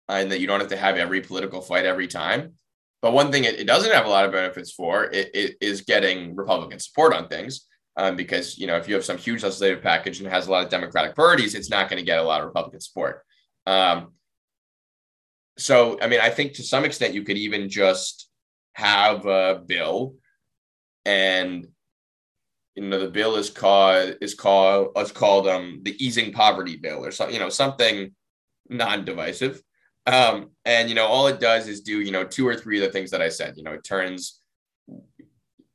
[0.10, 2.53] uh, and that you don't have to have every political fight every time.
[3.01, 5.82] But one thing it, it doesn't have a lot of benefits for it, it is
[5.82, 7.65] getting Republican support on things.
[7.97, 10.63] Um, because you know if you have some huge legislative package and has a lot
[10.63, 13.23] of Democratic priorities, it's not going to get a lot of Republican support.
[13.65, 14.13] Um,
[15.60, 18.30] so I mean, I think to some extent you could even just
[18.74, 20.15] have a bill
[21.06, 21.67] and
[22.76, 27.03] you know the bill is called is called it's called um the easing poverty bill
[27.05, 28.12] or something you know something
[28.70, 29.62] non-divisive.
[30.05, 32.86] Um and you know all it does is do you know two or three of
[32.86, 34.39] the things that i said you know it turns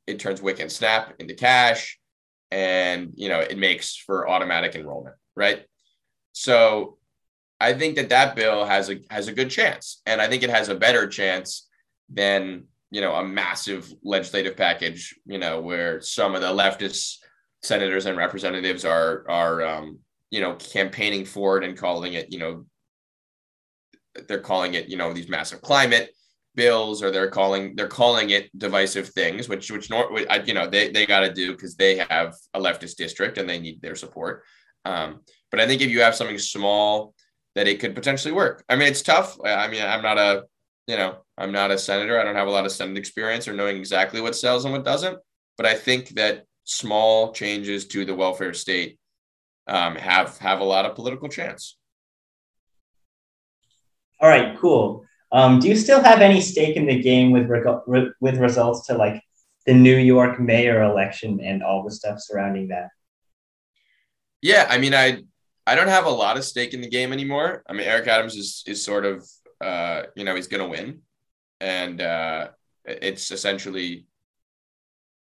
[0.07, 1.99] it turns WIC and snap into cash
[2.51, 5.65] and you know it makes for automatic enrollment right?
[6.33, 6.97] So
[7.59, 10.49] i think that that bill has a has a good chance and i think it
[10.49, 11.67] has a better chance
[12.09, 17.17] than you know, a massive legislative package, you know, where some of the leftist
[17.63, 19.99] senators and representatives are are um,
[20.29, 22.65] you know campaigning for it and calling it, you know,
[24.27, 26.11] they're calling it, you know, these massive climate
[26.53, 30.89] bills, or they're calling they're calling it divisive things, which which nor you know they
[30.89, 34.43] they got to do because they have a leftist district and they need their support.
[34.85, 37.14] Um, but I think if you have something small
[37.55, 38.63] that it could potentially work.
[38.69, 39.37] I mean, it's tough.
[39.43, 40.43] I mean, I'm not a,
[40.87, 42.19] you know, I'm not a senator.
[42.19, 44.85] I don't have a lot of Senate experience or knowing exactly what sells and what
[44.85, 45.17] doesn't.
[45.57, 48.99] But I think that small changes to the welfare state
[49.67, 51.77] um, have have a lot of political chance.
[54.19, 55.05] All right, cool.
[55.31, 58.87] Um, do you still have any stake in the game with reg- re- with results
[58.87, 59.21] to like
[59.65, 62.89] the New York mayor election and all the stuff surrounding that?
[64.41, 65.23] Yeah, I mean, I
[65.67, 67.63] I don't have a lot of stake in the game anymore.
[67.67, 69.27] I mean, Eric Adams is is sort of
[69.61, 71.01] uh, you know he's going to win,
[71.59, 72.49] and uh,
[72.85, 74.05] it's essentially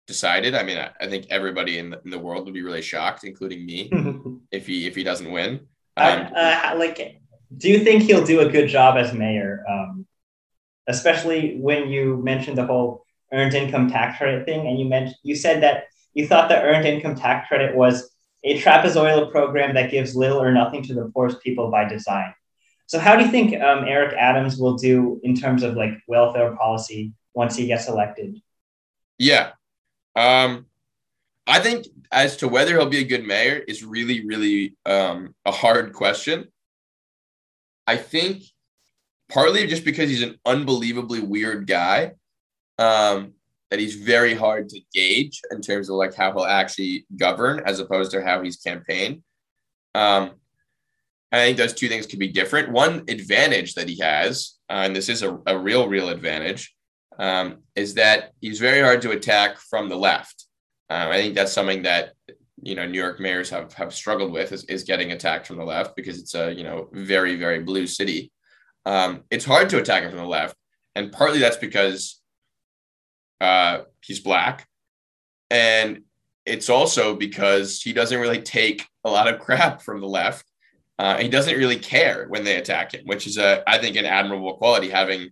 [0.06, 0.56] decided.
[0.56, 3.24] I mean, I, I think everybody in the, in the world would be really shocked,
[3.24, 3.92] including me,
[4.52, 5.68] if he if he doesn't win.
[5.98, 7.22] Um, uh, like,
[7.58, 9.64] do you think he'll do a good job as mayor?
[9.68, 10.06] Um,
[10.88, 15.36] especially when you mentioned the whole earned income tax credit thing, and you mentioned you
[15.36, 18.10] said that you thought the earned income tax credit was
[18.48, 22.34] a trapezoidal program that gives little or nothing to the poorest people by design.
[22.86, 26.56] So, how do you think um, Eric Adams will do in terms of like welfare
[26.56, 28.42] policy once he gets elected?
[29.18, 29.52] Yeah,
[30.16, 30.68] um,
[31.46, 35.52] I think as to whether he'll be a good mayor is really, really um, a
[35.52, 36.48] hard question.
[37.86, 38.44] I think
[39.30, 42.14] partly just because he's an unbelievably weird guy,
[42.78, 43.34] um,
[43.70, 47.80] that he's very hard to gauge in terms of like how he'll actually govern as
[47.80, 49.22] opposed to how he's campaigned.
[49.94, 50.32] Um,
[51.32, 52.72] I think those two things could be different.
[52.72, 56.74] One advantage that he has, uh, and this is a, a real, real advantage,
[57.20, 60.46] um, is that he's very hard to attack from the left.
[60.90, 62.14] Um, I think that's something that
[62.62, 65.66] you know New York mayors have have struggled with is, is getting attacked from the
[65.66, 68.32] left because it's a you know very very blue city.
[68.86, 70.56] Um, it's hard to attack him from the left,
[70.96, 72.17] and partly that's because
[73.42, 74.68] uh, he's black,
[75.50, 76.02] and
[76.46, 80.46] it's also because he doesn't really take a lot of crap from the left.
[81.00, 84.06] Uh, he doesn't really care when they attack him, which is a I think an
[84.06, 84.90] admirable quality.
[84.90, 85.30] Having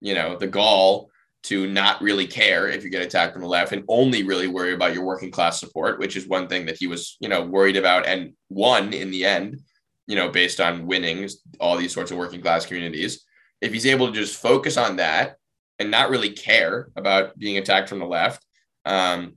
[0.00, 1.10] you know the gall
[1.46, 4.74] to not really care if you get attacked from the left and only really worry
[4.74, 7.76] about your working class support, which is one thing that he was, you know, worried
[7.76, 9.60] about and won in the end,
[10.08, 11.28] you know, based on winning
[11.60, 13.24] all these sorts of working class communities.
[13.60, 15.36] If he's able to just focus on that
[15.78, 18.44] and not really care about being attacked from the left,
[18.84, 19.34] um,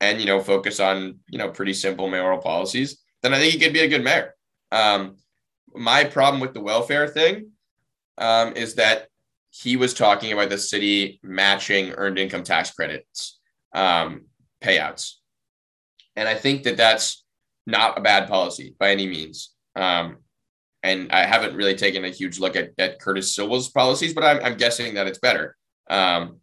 [0.00, 3.58] and you know focus on you know pretty simple mayoral policies, then I think he
[3.58, 4.34] could be a good mayor.
[4.72, 5.16] Um,
[5.74, 7.52] my problem with the welfare thing
[8.18, 9.08] um, is that
[9.50, 13.40] he was talking about the city matching earned income tax credits
[13.74, 14.26] um,
[14.62, 15.14] payouts,
[16.16, 17.24] and I think that that's
[17.66, 19.54] not a bad policy by any means.
[19.76, 20.18] Um,
[20.82, 24.42] and I haven't really taken a huge look at, at Curtis Sliwa's policies, but I'm,
[24.42, 25.56] I'm guessing that it's better.
[25.90, 26.40] Um,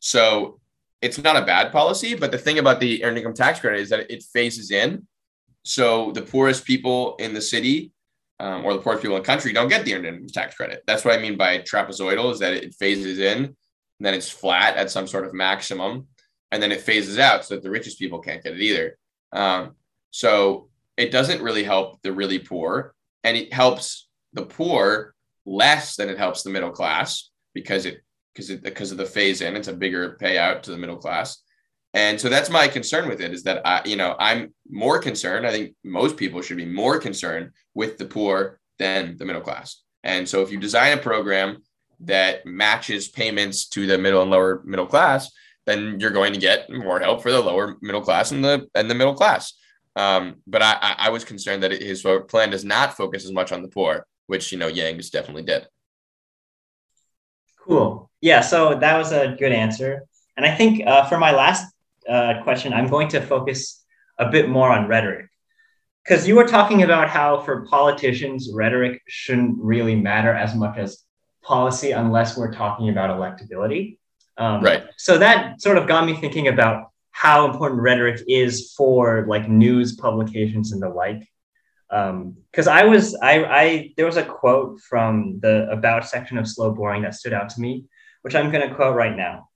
[0.00, 0.60] so
[1.00, 3.88] it's not a bad policy, but the thing about the earned income tax credit is
[3.90, 5.06] that it phases in.
[5.62, 7.92] So the poorest people in the city
[8.38, 10.82] um, or the poorest people in the country don't get the earned income tax credit.
[10.86, 13.56] That's what I mean by trapezoidal is that it phases in,
[14.00, 16.08] then it's flat at some sort of maximum,
[16.50, 18.98] and then it phases out so that the richest people can't get it either.
[19.32, 19.76] Um,
[20.10, 22.94] so it doesn't really help the really poor,
[23.24, 28.02] and it helps the poor less than it helps the middle class because it
[28.48, 31.42] because because of the phase in, it's a bigger payout to the middle class.
[31.92, 35.46] And so that's my concern with it is that I, you know, I'm more concerned.
[35.46, 39.82] I think most people should be more concerned with the poor than the middle class.
[40.04, 41.58] And so if you design a program
[42.00, 45.30] that matches payments to the middle and lower middle class,
[45.66, 48.90] then you're going to get more help for the lower middle class and the and
[48.90, 49.54] the middle class.
[49.96, 53.62] Um, but I, I was concerned that his plan does not focus as much on
[53.62, 55.66] the poor, which you know Yang's definitely did.
[57.58, 58.09] Cool.
[58.20, 60.04] Yeah, so that was a good answer.
[60.36, 61.72] And I think uh, for my last
[62.08, 63.84] uh, question, I'm going to focus
[64.18, 65.26] a bit more on rhetoric.
[66.04, 71.04] Because you were talking about how for politicians, rhetoric shouldn't really matter as much as
[71.42, 73.98] policy unless we're talking about electability.
[74.38, 74.84] Um, right.
[74.96, 79.96] So that sort of got me thinking about how important rhetoric is for like news
[79.96, 81.28] publications and the like
[81.90, 86.46] because um, I was I, I there was a quote from the about section of
[86.46, 87.84] slow boring that stood out to me,
[88.22, 89.48] which I'm going to quote right now.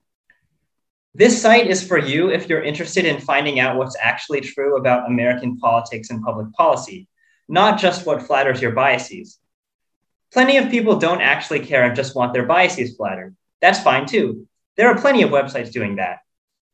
[1.13, 5.07] This site is for you if you're interested in finding out what's actually true about
[5.07, 7.07] American politics and public policy,
[7.47, 9.39] not just what flatters your biases.
[10.33, 13.33] Plenty of people don't actually care and just want their biases flattered.
[13.61, 14.47] That's fine too.
[14.75, 16.19] There are plenty of websites doing that.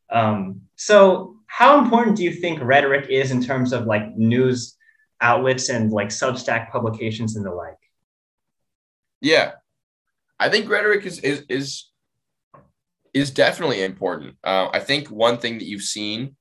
[0.10, 4.76] Um, so, how important do you think rhetoric is in terms of like news
[5.20, 7.78] outlets and like Substack publications and the like?
[9.22, 9.52] Yeah,
[10.42, 11.92] I think rhetoric is is is
[13.14, 14.38] is definitely important.
[14.44, 16.36] Uh, I think one thing that you've seen,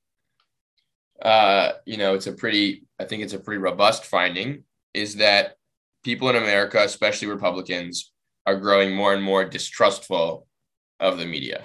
[1.20, 5.56] uh, you know, it's a pretty, I think it's a pretty robust finding, is that
[6.02, 8.12] people in America, especially Republicans,
[8.46, 10.46] are growing more and more distrustful
[10.98, 11.62] of the media.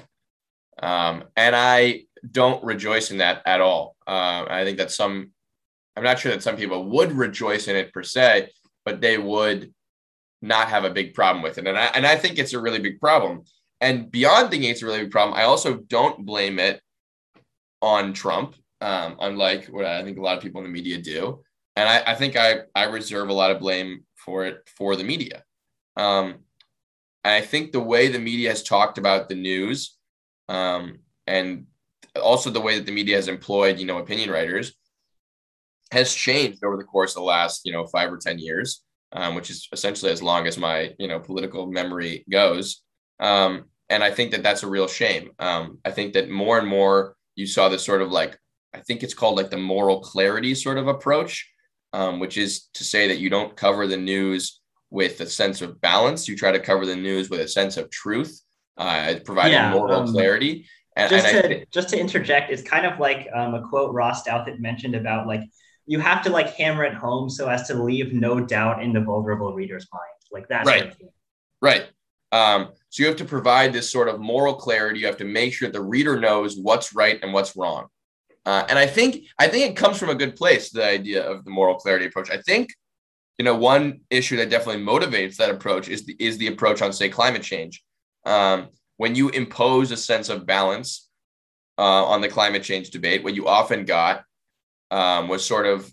[0.81, 3.95] Um, and I don't rejoice in that at all.
[4.07, 5.31] Uh, I think that some,
[5.95, 8.49] I'm not sure that some people would rejoice in it per se,
[8.83, 9.71] but they would
[10.45, 11.67] not have a big problem with it.
[11.67, 13.43] And I, and I think it's a really big problem.
[13.81, 16.81] And beyond thinking it's a really big problem, I also don't blame it
[17.81, 21.43] on Trump, um, unlike what I think a lot of people in the media do.
[21.75, 25.03] And I, I think I, I reserve a lot of blame for it for the
[25.03, 25.43] media.
[25.97, 26.35] Um,
[27.23, 29.97] I think the way the media has talked about the news
[30.47, 31.65] um, and
[32.21, 34.73] also the way that the media has employed, you know, opinion writers
[35.91, 38.83] has changed over the course of the last, you know, five or 10 years,
[39.15, 42.83] um, which is essentially as long as my, you know, political memory goes.
[43.19, 45.31] Um, and I think that that's a real shame.
[45.39, 48.37] Um, I think that more and more you saw this sort of like,
[48.73, 51.49] I think it's called like the moral clarity sort of approach,
[51.93, 54.59] um, which is to say that you don't cover the news
[54.89, 56.27] with a sense of balance.
[56.27, 58.41] You try to cover the news with a sense of truth,
[58.77, 60.67] uh, providing yeah, moral um, clarity.
[60.97, 63.93] And, just and to I, just to interject, it's kind of like um, a quote
[63.93, 65.41] Ross Douthat mentioned about like
[65.85, 69.01] you have to like hammer it home so as to leave no doubt in the
[69.01, 70.65] vulnerable reader's mind, like that.
[70.65, 70.83] Right.
[70.83, 71.09] Sort of
[71.61, 71.87] right.
[72.31, 74.99] Um, so you have to provide this sort of moral clarity.
[74.99, 77.87] You have to make sure the reader knows what's right and what's wrong.
[78.45, 80.69] Uh, and I think I think it comes from a good place.
[80.69, 82.29] The idea of the moral clarity approach.
[82.29, 82.69] I think
[83.37, 86.93] you know one issue that definitely motivates that approach is the is the approach on
[86.93, 87.83] say climate change.
[88.25, 91.09] Um, when you impose a sense of balance
[91.77, 94.23] uh, on the climate change debate, what you often got
[94.91, 95.91] um, was sort of,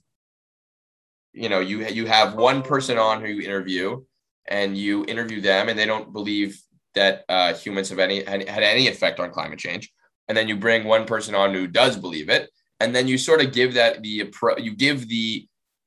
[1.32, 4.02] you know, you you have one person on who you interview,
[4.46, 6.60] and you interview them, and they don't believe
[6.94, 9.90] that uh, humans have any had, any effect on climate change,
[10.28, 13.40] and then you bring one person on who does believe it, and then you sort
[13.40, 15.46] of give that the you give the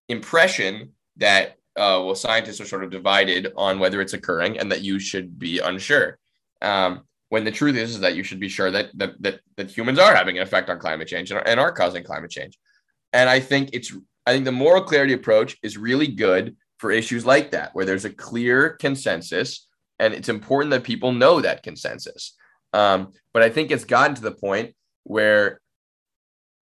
[0.10, 4.82] impression that uh, well scientists are sort of divided on whether it's occurring and that
[4.82, 6.18] you should be unsure.
[6.62, 9.70] Um, when the truth is, is that you should be sure that, that that that
[9.70, 12.58] humans are having an effect on climate change and are, and are causing climate change.
[13.16, 13.94] And I think it's
[14.28, 18.06] I think the moral clarity approach is really good for issues like that, where there's
[18.06, 19.68] a clear consensus,
[20.00, 22.36] and it's important that people know that consensus.
[22.74, 25.62] Um, but I think it's gotten to the point where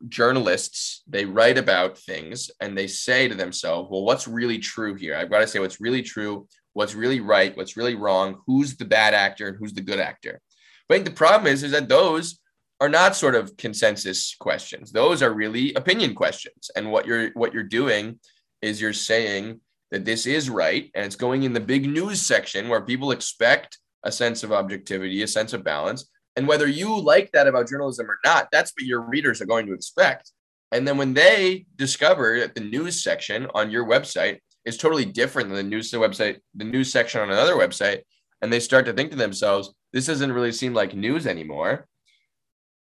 [0.10, 5.16] journalists they write about things and they say to themselves, "Well, what's really true here?
[5.16, 8.86] I've got to say what's really true what's really right, what's really wrong, who's the
[8.86, 10.42] bad actor and who's the good actor.
[10.88, 12.40] But I think the problem is, is that those
[12.84, 14.92] are not sort of consensus questions.
[14.92, 16.70] Those are really opinion questions.
[16.76, 18.20] And what you're what you're doing
[18.62, 19.62] is you're saying
[19.92, 23.78] that this is right and it's going in the big news section where people expect
[24.04, 26.10] a sense of objectivity, a sense of balance.
[26.36, 29.66] And whether you like that about journalism or not, that's what your readers are going
[29.68, 30.34] to expect.
[30.74, 35.48] And then when they discover that the news section on your website is totally different
[35.48, 38.02] than the news website, the news section on another website,
[38.42, 41.88] and they start to think to themselves, this doesn't really seem like news anymore.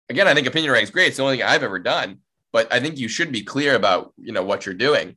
[0.09, 1.09] Again, I think opinion writing is great.
[1.09, 2.19] It's the only thing I've ever done,
[2.53, 5.17] but I think you should be clear about you know what you're doing.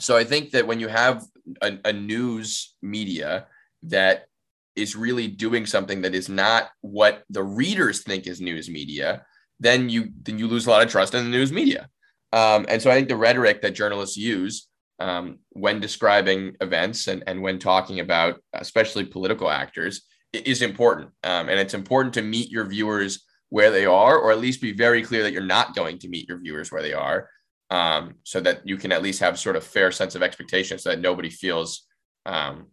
[0.00, 1.24] So I think that when you have
[1.62, 3.46] a, a news media
[3.84, 4.26] that
[4.74, 9.24] is really doing something that is not what the readers think is news media,
[9.60, 11.88] then you then you lose a lot of trust in the news media.
[12.32, 14.66] Um, and so I think the rhetoric that journalists use
[14.98, 21.10] um, when describing events and, and when talking about especially political actors is important.
[21.22, 23.23] Um, and it's important to meet your viewers
[23.54, 26.28] where they are, or at least be very clear that you're not going to meet
[26.28, 27.28] your viewers where they are,
[27.70, 30.88] um, so that you can at least have sort of fair sense of expectation so
[30.88, 31.86] that nobody feels
[32.26, 32.66] um,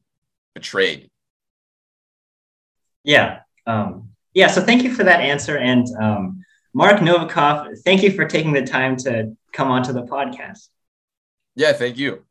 [0.55, 1.11] betrayed.
[3.03, 3.41] Yeah.
[3.67, 4.47] Um, yeah.
[4.47, 5.55] So thank you for that answer.
[5.55, 10.69] And um, Marc Novicoff, thank you for taking the time to come onto the podcast.
[11.53, 12.25] Yeah, thank you.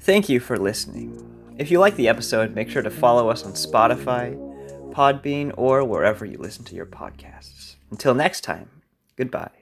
[0.00, 1.22] Thank you for listening.
[1.58, 4.45] If you like the episode, make sure to follow us on Spotify,
[4.96, 7.74] Podbean, or wherever you listen to your podcasts.
[7.90, 8.70] Until next time,
[9.16, 9.56] goodbye.